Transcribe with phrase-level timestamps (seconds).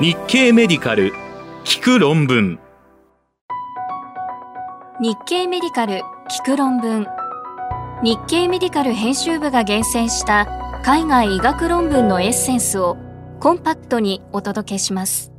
[0.00, 1.12] 日経メディカル
[1.64, 2.60] 聞く論文。
[5.00, 7.08] 日経メディカル聞く論文。
[8.04, 10.46] 日経メディカル編集部が厳選した
[10.84, 12.96] 海外医学論文のエッセンスを
[13.40, 15.32] コンパクトにお届けします。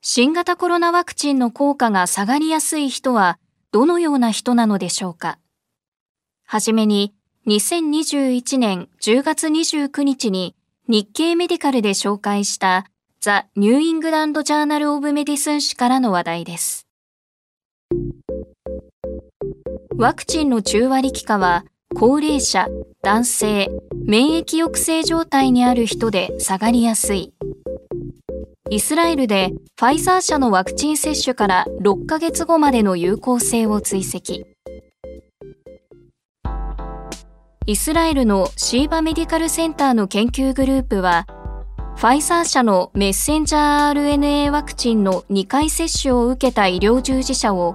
[0.00, 3.40] 新型コロナワクチンの効果が下がりやすい人は
[3.72, 5.40] どのような人なのでしょうか？
[6.46, 7.12] はじめに
[7.46, 10.56] 2021年10月29日に
[10.88, 12.86] 日経メディカルで紹介した
[13.20, 16.86] The New England Journal of Medicine 誌からの話題です。
[19.94, 22.66] ワクチンの中和力価は高齢者、
[23.02, 23.68] 男性、
[24.06, 27.34] 免疫抑制状態にある人で下がりやすい。
[28.70, 34.53] イスラエルでファイザー社のワクチン接種から6ヶ月後までの有効性を追跡。
[37.66, 41.26] イスラエルのシーバメディカルセンターの研究グループは、
[41.96, 47.74] ファイザー社のメッセンジャー RNA ワクチンの2回接種を受けた医療従事者を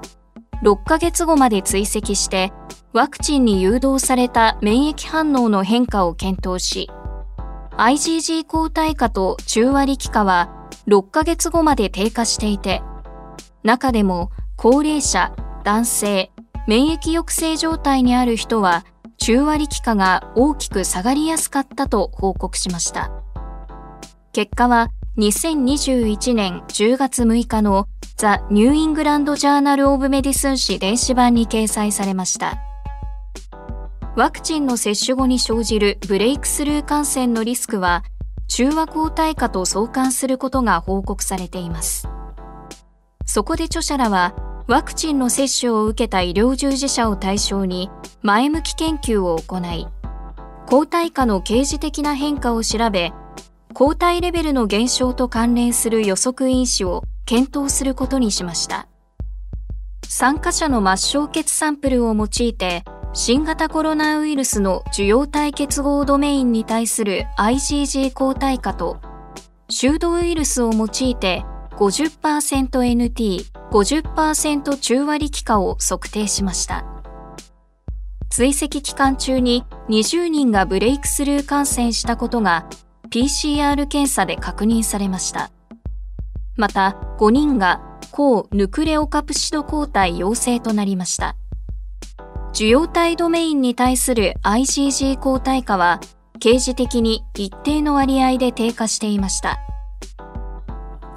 [0.64, 2.54] 6ヶ月後まで追跡して、
[2.94, 6.88] ワクチンに誘導された免疫反応の変化を検討し、
[7.72, 12.84] IgG 抗体価と中割期価は6ヶ月後まで低下していて、
[13.64, 16.32] 中でも高齢者、男性、
[16.68, 18.86] 免疫抑制状態にある人は
[19.20, 23.12] 中和力価が大きく下がりやすかったと報告しました。
[24.32, 32.58] 結果は2021年10月6日の The New England Journal of Medicine 誌電子版に掲載されました。
[34.16, 38.04] ワクチンの接種後に生じるブレイクスルー感染のリスクは
[38.48, 42.08] 中和抗体価と相関することが報告されています。
[43.26, 44.34] そこで著者らは
[44.70, 47.90] ワクチンの接種を受けた医療従事者を対象に
[48.22, 49.88] 前向き研究を行い、
[50.68, 53.12] 抗体価の刑事的な変化を調べ、
[53.74, 58.88] 抗体レベルの減少と関連する予測因子を検討することにしました。
[60.08, 69.02] 参加者の末梢血サンプルを用いて、新型コロナウイルスの受容体結合ドメインに対する IgG 抗体価と、
[69.68, 71.44] シュードウイルスを用いて
[71.80, 76.84] 50%NT、50%中割期間を測定しました。
[78.30, 82.68] 追跡期間中に20人がブレイクスルー感染したことが
[83.10, 85.52] PCR 検査で確認されました。
[86.58, 87.82] また5人が
[88.12, 91.38] 抗ヌクレオカプシド抗体陽性となりました。
[92.54, 96.02] 受容体ドメインに対する IgG 抗体価は
[96.40, 99.58] 刑事的に一定の割合で低下していました。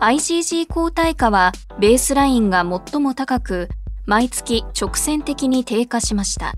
[0.02, 3.68] IgG 抗体価はベースラインが最も高く、
[4.04, 6.54] 毎月直線的に低下しました。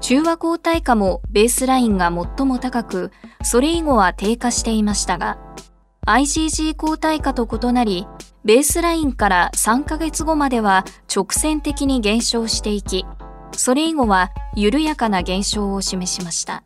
[0.00, 3.10] 中和抗体価もベースラインが最も高く、
[3.42, 5.36] それ以後は低下していましたが、
[6.06, 8.06] IgG 抗体価と異なり、
[8.44, 13.04] ベースラインから3ヶ月後までは直線的に減少していき、
[13.50, 16.62] それ以後は緩やかな減少を示しました。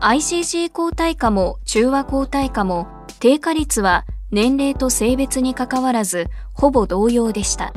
[0.00, 2.88] IgG 抗体価も中和抗体価も
[3.20, 7.72] 低下率は年齢と性別にかかわらずほぼ同様でした。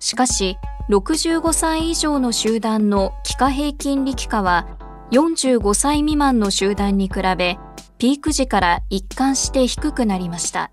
[0.00, 0.58] しかし、
[0.90, 4.66] 65歳以上の集団の気化平均力価は
[5.12, 7.58] 45歳未満の集団に比べ
[7.98, 10.72] ピーク時から一貫して低くなりました。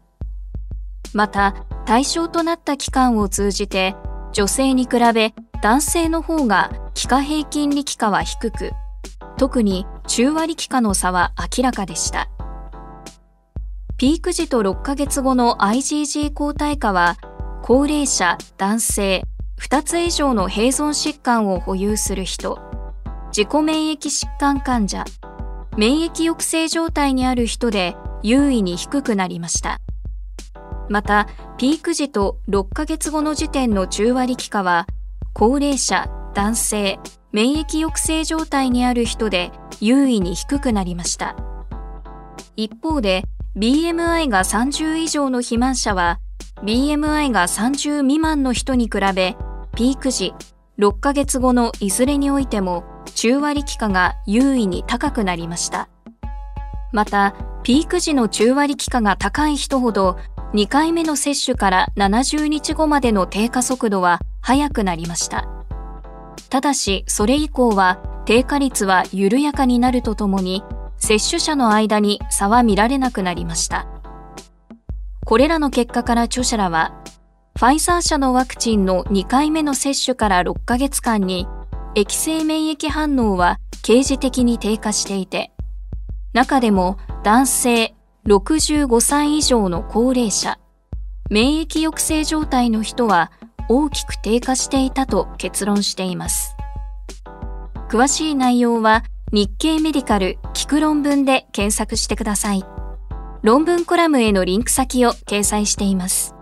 [1.13, 1.53] また、
[1.85, 3.95] 対象となった期間を通じて
[4.33, 8.71] 女性に比べ男性の方が気化平均力価は低く、
[9.37, 12.29] 特に中割力価の差は明らかでした。
[13.97, 17.15] ピーク時と6ヶ月後の IgG 抗体価は、
[17.63, 19.23] 高齢者、男性、
[19.57, 22.59] 2つ以上の併存疾患を保有する人、
[23.29, 25.05] 自己免疫疾患患者、
[25.77, 29.79] 免疫抑制状態にある人で優位に低くなりました。
[30.89, 34.87] また、ピーク時と6ヶ月後の時点の中割期価は、
[35.33, 36.99] 高齢者、男性、
[37.31, 41.37] 免疫抑制状態にある人で優位に低くなりました。
[42.57, 43.23] 一方で、
[43.57, 46.19] BMI が30以上の肥満者は
[46.63, 49.37] BMI が30未満の人に比べ
[49.75, 50.33] ピーク時
[50.77, 52.83] 6ヶ月後のいずれにおいても
[53.15, 55.87] 中割期価が優位に高くなりました。
[56.91, 60.17] またピーク時の中割期価が高い人ほど
[60.53, 65.47] 2回目の接種から70日後までの低下速度は速くなりました。
[66.49, 70.61] ただしそれ以降は低下率は緩やかになるとともに
[71.05, 73.85] 接種者の間に差は見られなくなりました。
[75.23, 76.95] これらの結果から著者らは、
[77.59, 81.47] ファイザー社のワクチンの2回目の接種から6ヶ月間に、
[81.93, 85.51] 液性免疫反応は刑事的に低下していて、
[86.33, 87.93] 中でも男性
[88.25, 90.57] 65歳以上の高齢者、
[91.29, 93.31] 免疫抑制状態の人は
[93.69, 96.55] 大きく低下していたと結論しています。
[97.89, 99.03] 詳しい内容は
[99.35, 102.63] 日経メディカル聞く論文で検索してください。
[103.41, 106.33] 論文コラムへのリンク先を掲載しています。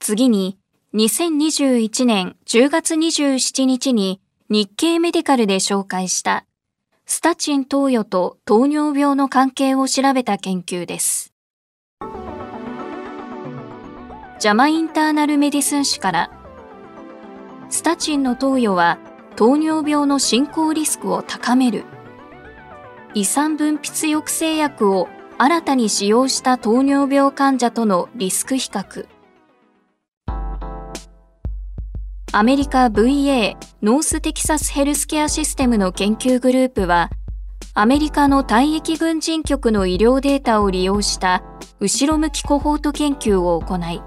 [0.00, 0.58] 次に、
[0.92, 4.20] 2021年10月27日に
[4.50, 6.44] 日経メディカルで紹介した
[7.06, 11.32] スタチン投与と糖尿病の関係を調べた研究です。
[14.38, 16.35] ジャマインターナルメディスン誌から
[17.68, 18.98] スタチンの投与は
[19.36, 21.84] 糖尿病の進行リスクを高める。
[23.14, 25.08] 胃酸分泌抑制薬を
[25.38, 29.06] 新たに使用した糖尿病患者とのリスク比較。
[32.32, 37.10] アメリカ VA ノーステキサスヘルスケアシステムの研究グループは、
[37.72, 41.42] アメリカの退役軍人局の医療データを利用した
[41.80, 44.02] 後ろ向きコホート研究を行い、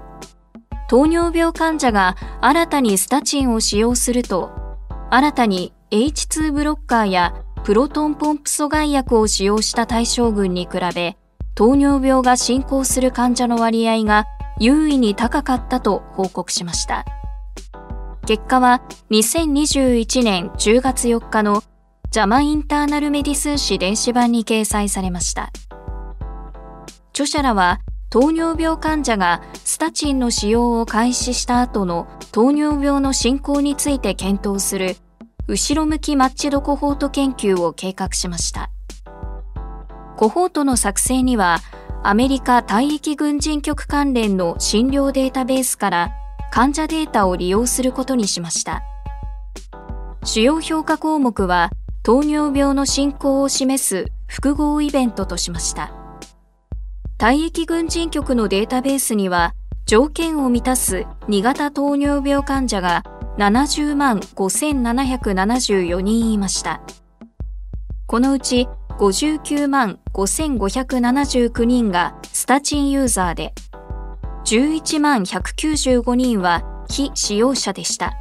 [0.90, 4.50] 糖尿病患者が新たにスタチンを使用すると、
[5.08, 11.16] 新たに H2 ブロッカーやプロトンポンプ阻害薬を使用した対象群に比べ、
[11.54, 14.26] 糖尿病が進行する患者の割合が
[14.58, 17.04] 優位に高かったと報告しました。
[18.26, 18.82] 結果は
[19.12, 21.62] 2021年10月4日の
[22.10, 25.52] ジャマインターナルメディスン誌電子版に掲載されました。
[27.12, 27.78] 著者らは
[28.10, 34.96] 糖尿病患者がスタチンの使用を開始した後の糖尿病の進行について検討する
[35.46, 38.70] 後ろ向きマッチドコホート研究を計画しました。
[40.16, 41.60] コホートの作成には
[42.02, 46.10] アメリカ退役軍人局関連の診療データベースから
[46.50, 48.82] 患者データを利用することにしました。
[50.24, 51.70] 主要評価項目は
[52.02, 55.99] 糖尿病の進行を示す複合イベントとしました。
[57.20, 59.52] 退役軍人局のデータベースには
[59.84, 63.04] 条件を満たす2型糖尿病患者が
[63.36, 66.80] 70万5774人いました。
[68.06, 68.68] このうち
[68.98, 73.52] 59万5579人がスタチンユーザーで
[74.46, 78.14] 11万195人は非使用者でした。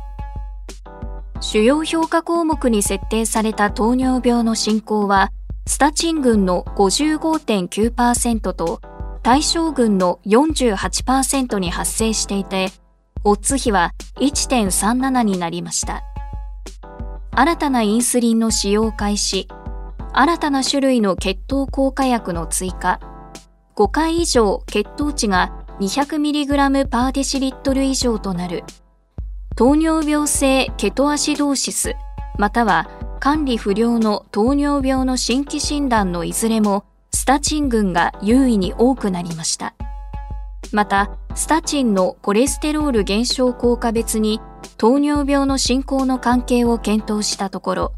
[1.39, 5.31] 主要評価項目に設定された糖尿病の進行は、
[5.69, 8.81] スタチン群の55.9%と
[9.21, 12.71] 対象群の48%に発生していて、
[13.23, 16.01] オッズ比は1.37になりました。
[17.29, 19.47] 新たなインスリンの使用開始、
[20.11, 22.99] 新たな種類の血糖効果薬の追加、
[23.75, 28.63] 5回以上血糖値が 200mg パーデシリットル以上となる。
[29.55, 31.93] 糖尿病性ケトアシドーシス
[32.39, 32.89] または
[33.19, 39.75] 管理不良の糖尿病の新規診断のいずれもスタチン群が優位に多くなりました。
[40.71, 44.39] また、スタチンのコレステロール減少効果別に
[44.77, 47.93] 糖尿病の進行の関係を検討したところ、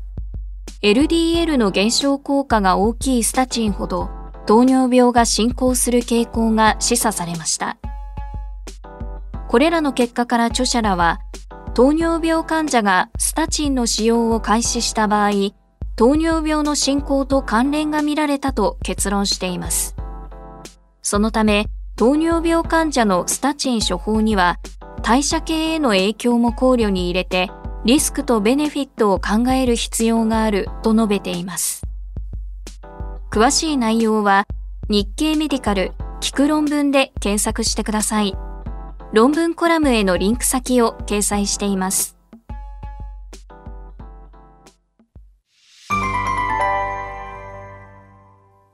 [0.82, 4.10] LDL の減少効果が大きいスタチンほど
[4.48, 7.78] 糖尿病が進行する傾向が示唆されました。
[9.48, 11.20] これらの結果から著者らは、
[11.82, 15.32] 糖尿病患者がスタチンの使用を開始した場合、
[15.96, 19.96] 糖尿病の進行と関連が見られたと結論しています。
[21.02, 24.60] そのため、糖尿病患者のスタチン処方には、
[25.02, 27.50] 代謝系への影響も考慮に入れて、
[27.84, 31.82] リスクとベネフィットを考える必要があると述べています。
[33.32, 34.46] 詳しい内容は
[34.88, 38.36] 日経メディカル聞く論文で検索してください。
[39.14, 42.16] 論文コラムへのリンク先を掲載しています。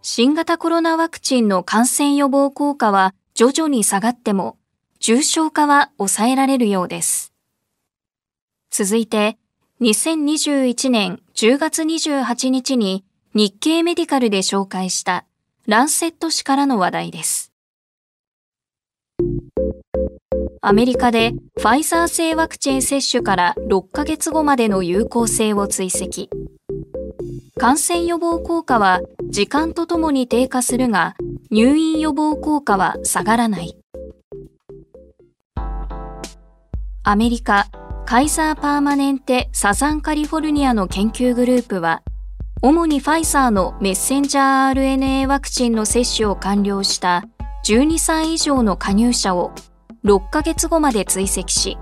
[0.04, 4.58] 新型コロナワクチンの感染予防効果は徐々に下がっても
[5.00, 7.34] 重症化は抑えられるようです。
[8.70, 9.38] 続いて、
[9.82, 13.04] 2021年10月28日に
[13.34, 15.26] 日経メディカルで紹介した
[15.66, 17.47] ランセット誌からの話題です。
[20.68, 26.28] アメリカでファイザー製ワクチン接種から6ヶ月後までの有効性を追跡。
[27.58, 31.16] 感染予防効果は時間とともに低下するが、
[31.52, 33.78] 入院予防効果は下がらない。
[37.06, 37.68] アメリカ、
[38.06, 42.02] カイザーパーマネンテサザンカリフォルニアの研究グループは、
[42.62, 47.24] 主にファイザーのメッセンジャー RNA ワクチンの接種を完了した
[47.66, 49.54] 12歳以上の加入者を
[50.08, 51.78] 6ヶ月後まで追跡し、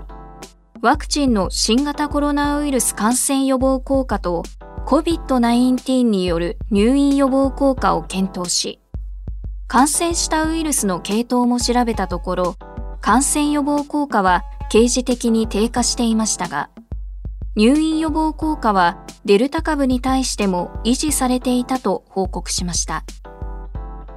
[0.82, 4.42] ワクチンの新型コロナウイルス感染予防効果と
[4.88, 8.80] COVID-19 による入院予防効果を検討し、
[9.68, 12.56] 感染したウイルスの系統も調べたところ、
[13.00, 16.70] 感染予防効果は刑事的に低下していましたが、
[17.54, 23.04] 入院予防効果はデルタ株に対しても維持されていたと報告しました。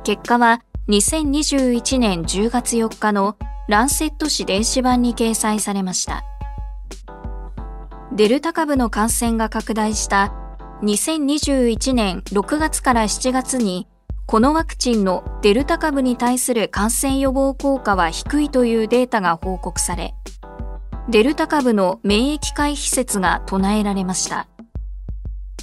[0.04, 3.38] 結果は2021年10月4日の
[3.70, 6.24] ランセット紙電子版に掲載されました。
[8.12, 10.34] デルタ株の感染が拡大した
[10.82, 13.88] 2021年6月から7月に
[14.26, 20.16] このワクチンのデルタ株に対する感染予防効果は低いというデータが報告され、
[21.08, 24.48] デルタ株の免疫回避説が唱えられました。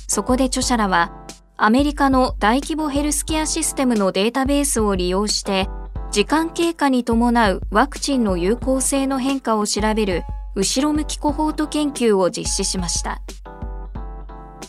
[0.06, 1.12] そこで著者らは、
[1.56, 5.68] アメリカの大規模ヘルスケアシステムのデータベースを利用して、
[6.16, 10.22] 時間経過に伴うワクチンの有効性の変化を調べる
[10.54, 13.20] 後ろ向きコホート研究を実施しました。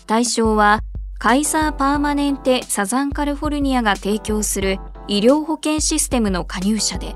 [0.07, 0.81] 対象は
[1.17, 7.15] カイザーパーマネンテサザンカルフォルニアが提供する医療保険システムの加入者で、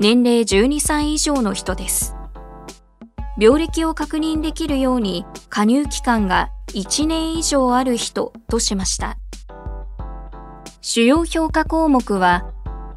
[0.00, 2.16] 年齢12歳以上の人です。
[3.38, 9.16] 病歴を確認できるように加入期間が1年以上ある人としました。
[10.80, 12.50] 主要評価項目は、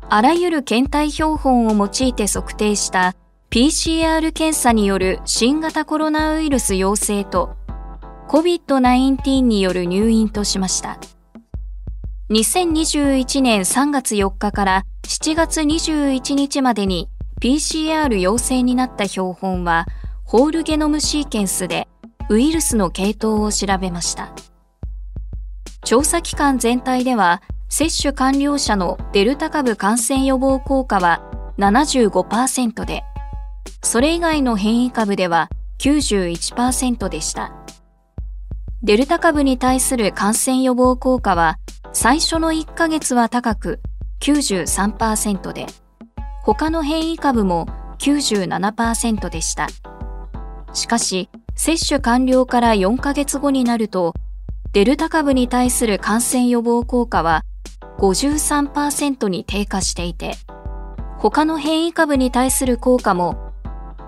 [0.10, 3.14] あらゆる検体標本を用いて測定した
[3.50, 7.58] PCR 検査による新型コロナウイルス陽性と
[8.30, 10.98] COVID-19 による入院としました。
[12.30, 17.10] 2021年3月4日から7月21日までに
[17.42, 19.88] PCR 陽性になった標本は
[20.24, 21.88] ホールゲノムシーケンスで
[22.30, 24.32] ウイルスの系統を調べました。
[25.84, 31.22] 調査期間全体では接種完了者のデルタ株感染予防効果は
[31.58, 33.04] 75%で、
[33.84, 37.54] それ以外の変異株では91%でした。
[38.84, 41.58] デルタ株に対する感染予防効果は
[41.92, 43.82] 最初の1ヶ月は高く
[44.22, 45.68] 93%で、
[46.44, 47.68] 他の変異株も
[48.00, 49.68] 97%でした。
[50.74, 54.14] しかし、接種完了から4ヶ月後になると、
[54.74, 57.44] デルタ株に対する感染予防効果は
[58.00, 60.36] 53%に低下していて、
[61.18, 63.52] 他の変異株に対する効果も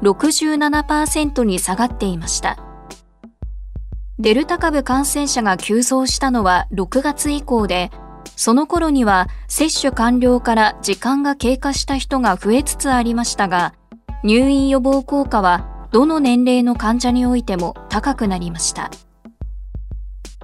[0.02, 2.58] 67%に下がっていました。
[4.20, 7.90] デルタ株感染者が急増したのは6月以降で、
[8.36, 13.74] その頃には接種完了から時間が経過した人が増えつつありましたが、
[14.24, 18.92] 入院予防効果はどの年齢の患者においても高くなりました。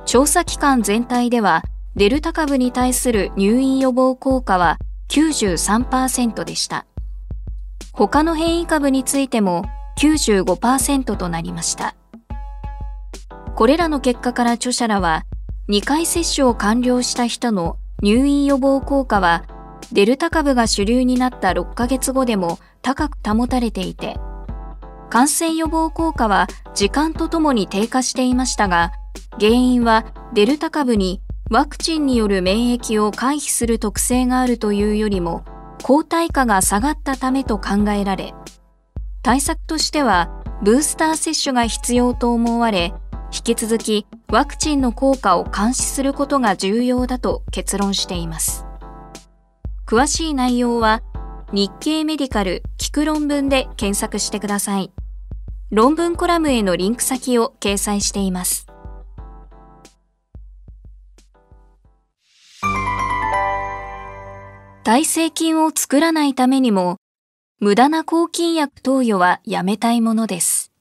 [0.05, 1.63] 調査期間全体では、
[1.95, 4.77] デルタ株に対する入院予防効果は
[5.09, 6.85] 93%でした。
[7.93, 9.63] 他の変異株についても
[9.97, 11.95] 95%となりました。
[13.55, 15.23] これらの結果から著者らは、
[15.69, 19.45] 2回接種を完了した人の入院予防効果は、
[19.93, 24.17] デルタ株が主流になった6ヶ月後でも高く保たれていて、
[25.09, 28.91] 感染予防効果は時間とともに低下していましたが、
[29.39, 31.21] 原因はデルタ株に
[31.51, 35.45] ワクチンによる免疫を回避する特性があるというよりも、
[35.83, 38.33] 抗体価が下がったためと考えられ、
[39.21, 42.95] 対策としてはブースター接種が必要と思われ、
[43.31, 48.65] 引き続きワクチンの効果を監視することが重要だと結論しています。
[49.85, 51.03] 詳しい内容は
[51.51, 54.91] 日経メディカル聞く論文で検索してください。
[55.69, 58.65] 論文コラムへのリンク先を掲載しています。
[64.85, 66.97] 耐性菌を作らないためにも、
[67.59, 70.71] 無駄な抗菌薬投与はやめたいものです。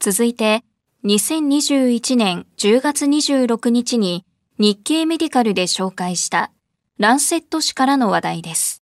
[0.00, 0.64] 続いて、
[1.04, 4.26] 2021年10月26日に
[4.58, 6.50] 日経メディカルで紹介した
[6.98, 8.82] ランセット紙からの話題です。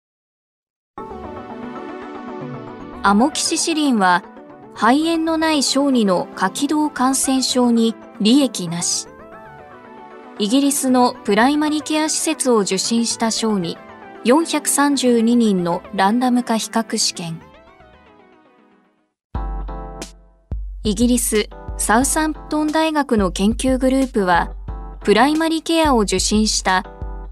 [3.02, 4.22] アモキシシリンは
[4.74, 9.08] 肺炎のない小児の下気道感染症に利益なし。
[10.38, 13.76] イギリスのプライマリケア施設を受診した小児
[14.24, 17.40] 432人のランダム化比較試験。
[20.82, 24.54] イギリスサウサンプトン大学の研究グループは、
[25.04, 26.84] プライマリケアを受診した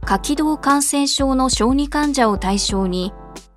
[0.04, 3.12] 下気道感染症の小児患者を対象に、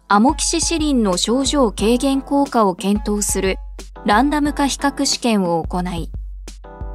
[0.07, 3.57] アモキシシリンの症状軽減効果を検討する
[4.05, 6.09] ランダム化比較試験を行い、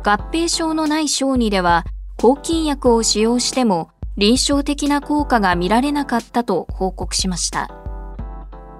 [0.05, 1.85] 合併症のない小児では
[2.21, 7.69] 抗菌薬を使用しても臨床的な効果が見られなかったと報告しました。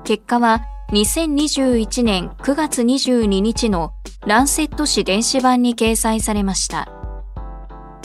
[0.05, 0.63] 結果は
[0.93, 3.93] 2021年9月22日の
[4.27, 6.89] ランセット誌電子版に掲載されました。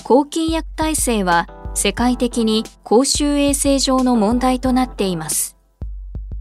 [0.03, 5.55] 抗菌薬耐性は世界的に公衆衛生上の問題となっています。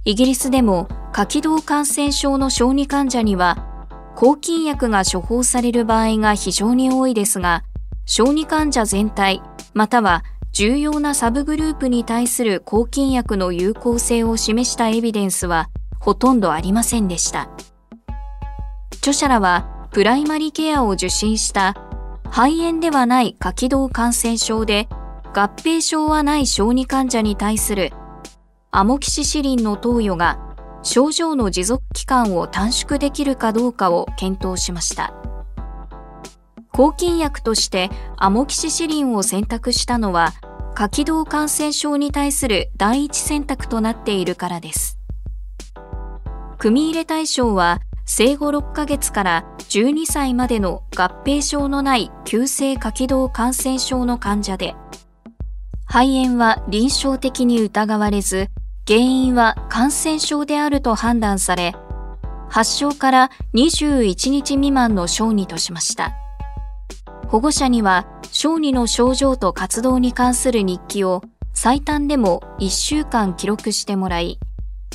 [0.05, 3.67] イギリスでも下気道感染症の小児患者には
[4.17, 7.63] 抗菌薬が処方される場合が非常に多いですが、
[8.07, 9.43] 小児患者全体、
[9.75, 17.51] または重要なサブグループに対する抗菌薬の有効性を示したエビデンスはほとんどありませんでした。
[18.99, 21.75] 著者らはプライマリケアを受診した
[22.31, 24.89] 肺炎ではない下気道感染症で
[25.35, 27.93] 合併症はない小児患者に対する
[28.71, 30.39] アモキシシリンの投与が
[30.83, 35.28] 症状の持続期間を短縮できるかどうかを検討しました。
[36.79, 40.35] 抗菌薬としてアモキシシリンを選択したのは
[40.77, 44.97] 下気道感染症に対する第一選択となっているからです。
[46.57, 54.77] 組入れ対象は生後6ヶ月から12歳までの合併症のない急性下気道感染症の患者で、
[55.85, 58.51] 肺炎は臨床的に疑われず、
[58.87, 61.75] 原因は感染症であると判断され、
[62.49, 66.13] 発症から21日未満の小児としました。
[67.29, 74.39] 保護者には小児の症状と活動に関する日記を最短でも1週間記録してもらい、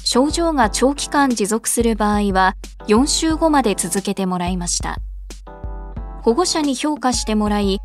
[0.03, 2.55] 症状が長期間持続する場合は
[2.87, 4.97] 4週後まで続けてもらいました。
[6.23, 7.79] 保護者に評価してもらい、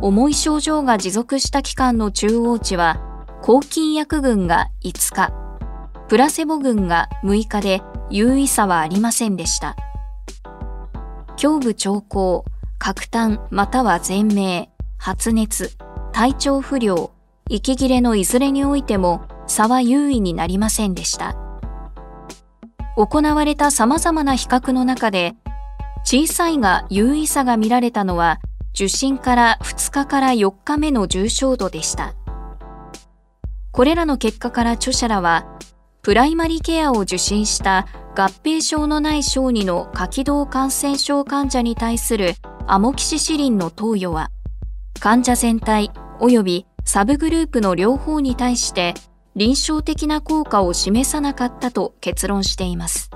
[0.00, 3.00] 重い症状が持続した期間の中央値は、
[3.40, 5.32] 抗菌薬群が5日、
[6.08, 9.76] プラセボ群が6日で有意差はありませんでした。
[11.40, 12.44] 胸部兆候、
[12.84, 14.66] 角炭または全明、
[14.98, 15.70] 発熱、
[16.12, 17.12] 体調不良、
[17.48, 21.36] 息切れのいずれにおいても差は優位になりませんでした。
[22.96, 25.36] 行われた様々な比較の中で、
[26.02, 28.40] 小さいが優位差が見られたのは、
[28.74, 32.16] 受診から2日から4日目の重症度でした。
[33.70, 35.46] これらの結果から著者らは、
[36.02, 42.34] プライマリケアを受診した合併症のない小児の下気道感染症患者に対する
[42.66, 44.30] アモキシシリンの投与は、
[45.00, 48.94] 患者全体及びサブグループの両方に対して
[49.34, 53.10] 臨床的な効果を示さなかったと結論しています。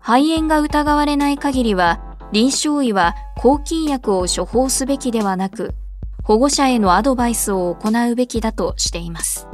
[0.00, 2.00] 肺炎が疑われない限りは、
[2.32, 5.74] 臨床医は抗菌薬を処方すべきではなく、
[6.22, 9.48] 保護者へのアドバイスを行うべきだとしています。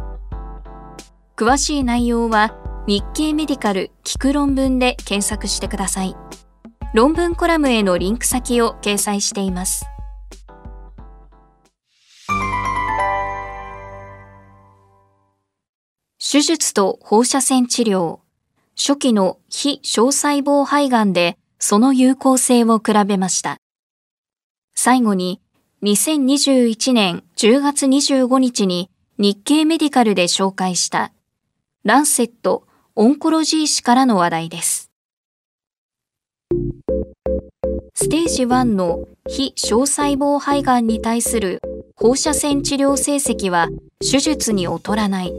[1.37, 2.55] 詳しい内容は
[2.87, 6.17] 日経メディカル聞く論文で検索してください。
[6.97, 9.85] 論文コラムへのリンク先を掲載しています。
[16.19, 18.21] 手術と放射線治療、
[18.79, 23.59] 初期の非小細胞肺がんでその有効性を比べました。
[24.75, 25.43] 最後に、
[25.83, 31.13] 2021年10月25日に日経メディカルで紹介した
[31.85, 34.86] ランセットオンコロジー誌からの話題です。
[38.07, 41.61] ステージ1の非小細胞肺がんに対する
[41.97, 43.67] 放射線治療成績は
[44.01, 45.33] 手術に劣らない。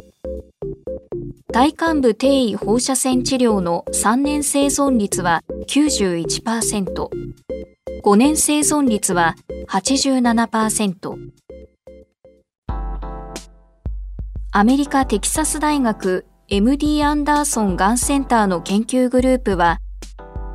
[1.54, 7.08] 体幹部低位放射線治療の3年生存率は91%、
[8.04, 9.38] 5年生存率は
[9.70, 11.16] 87%。
[14.52, 19.80] アメリカテキサス大学 MD アンダーソンがんセンターの研究グループは、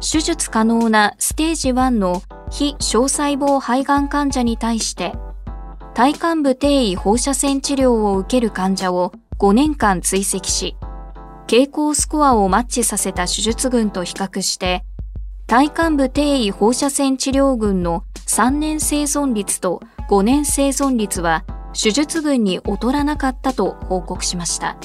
[0.03, 5.13] 手術可能なステージ1の非小細胞肺がん患者に対して、
[5.95, 10.77] 体幹部低位放射線治療を受ける患者を5年間追跡し、
[11.47, 14.85] 傾向スコアをマッチさせた手術群と比較して、
[15.47, 21.45] 体幹部低位放射線治療群の3年生存率と5年生存率は
[21.81, 24.77] 手術群に劣らなかったと報告しました。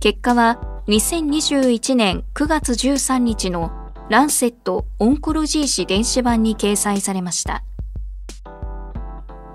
[0.00, 7.62] 結果は2021年9月13日のランセットオンコロジー誌電子版に掲載されました。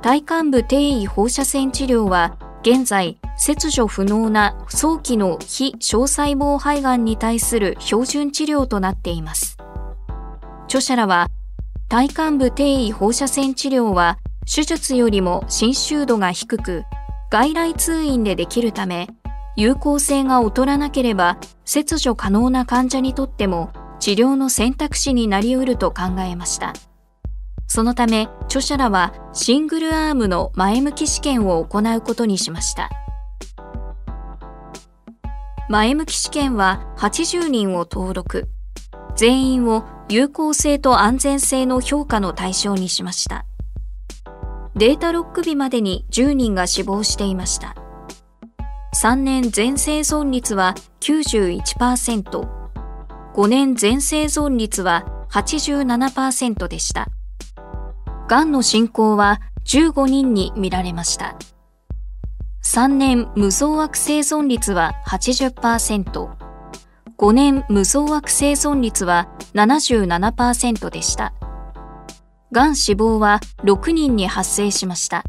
[0.04, 9.58] 体幹部低位放射線治療は現在、切除不能な早期の非小細胞肺がんに対する標準治療となっています。
[10.66, 11.28] 著者らは、
[11.90, 16.84] 体幹部低位放射線治療は手術よりも侵襲度が低く、
[17.32, 19.08] 外来通院でできるため、
[19.56, 23.72] 有効性が劣らなければ切除可能な患者にとっても
[24.04, 26.74] 治療の選択肢になり得ると考えました。
[27.68, 32.90] そのため、著者らはシングルアームの前向き試験を行うことにしました。
[35.70, 38.50] 前向き試験は80人を登録。
[39.16, 43.46] 全員を有効性と安全性の評価の対象にしました。
[44.76, 47.74] データロック日までに10人が死亡していました。
[49.02, 52.63] 3年全生存率は91%、
[53.34, 57.08] 5年全生存率は87%でした。
[58.28, 61.36] がんの進行は15人に見られました。
[62.64, 66.30] 3年無増悪生存率は80%、
[67.18, 71.34] 5年無増悪生存率は77%でした。
[72.52, 75.24] がん死亡は6人に発生しました。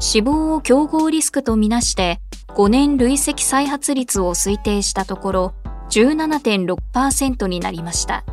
[0.00, 5.54] 死亡を競合リスクとみなして5年累積再発率を推定したところ
[5.90, 8.24] 17.6%になりました。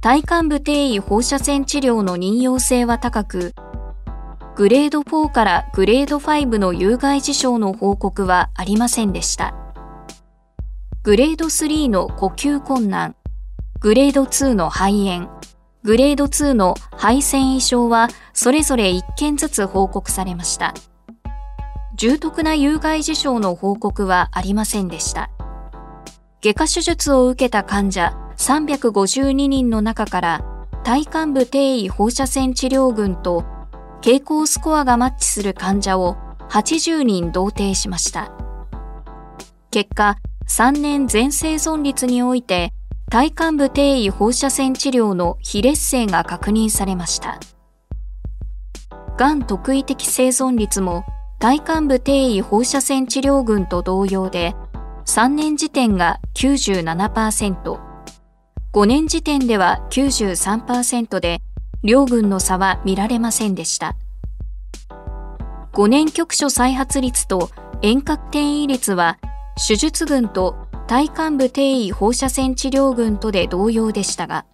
[0.00, 3.54] 体幹部定位放射線治療の任用性は高く、
[4.54, 9.54] グレード4からグレード5の有害事象の報告はありませんでした。
[11.02, 13.16] グレード3の呼吸困難、
[13.80, 15.28] グレード2の肺炎、
[15.82, 20.74] グレード2の肺腺異常はそれぞれ1件ずつ報告されました。
[21.96, 25.30] 重篤な有害事象の報告はありませんでした。
[26.46, 30.44] 外科手術を受けた患者352人の中から
[30.84, 33.44] 体幹部低位放射線治療群と
[34.00, 36.16] 傾向スコアがマッチする患者を
[36.50, 38.30] 80人同定しました。
[39.72, 42.72] 結果、3年全生存率において
[43.10, 47.40] 体幹部低位放射線治療の非劣性が確認されました。
[49.18, 51.04] がん特異的生存率も
[51.40, 54.54] 体幹部低位放射線治療群と同様で、
[55.06, 57.78] 3年時点が97%、
[58.72, 61.40] 5年時点では93%で、
[61.84, 63.96] 両群の差は見られませんでした。
[65.72, 67.50] 5年局所再発率と
[67.82, 69.18] 遠隔転移率は、
[69.66, 70.56] 手術群と
[70.88, 74.44] 体幹部低位放射線治療群とで同様でしたが、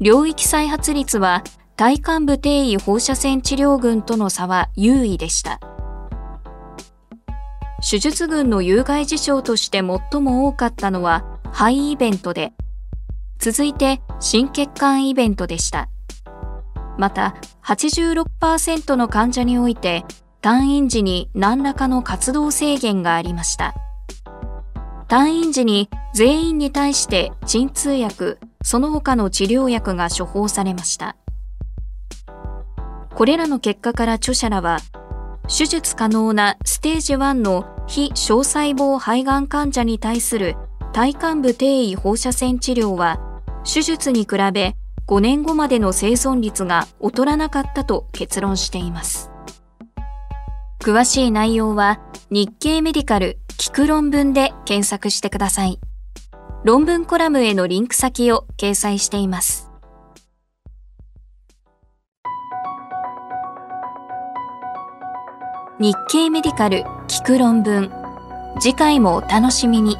[0.00, 1.44] 領域再発率は
[1.76, 5.60] 体幹部低位放射線治療群との差は優位でした。
[7.88, 12.52] 手術群の有害事象として最も多かったのは肺イベントで、
[13.38, 15.88] 続いて心血管イベントでした。
[16.98, 20.04] また、86%の患者において
[20.42, 23.72] 退院時に何らかの活動制限がありました。
[25.06, 31.14] 退院時に全員に対して鎮痛薬、その他の治療薬が処方されました。
[33.14, 34.80] これらの結果から著者らは、
[35.48, 40.56] 手術可能なステージ1の非小細胞肺がん患者に対する
[40.92, 43.20] 体幹部低位放射線治療は、
[43.64, 44.74] 手術に比べ
[45.06, 49.30] 5年後までの生存率が劣らなかったと結論しています。
[50.80, 55.78] 詳しい内容は日経メディカル聞く論文で検索してください。
[56.64, 59.65] 論文コラムへのリンク先を掲載しています。
[65.78, 67.92] 日経メディカル聞く論文
[68.58, 69.98] 次回もお楽しみに。